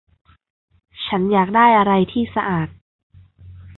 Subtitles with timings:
[1.05, 2.67] ฉันอยากได้อะไรที่สะอาด